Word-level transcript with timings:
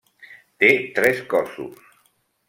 Té 0.63 0.69
tres 0.95 1.21
cossos. 1.33 1.91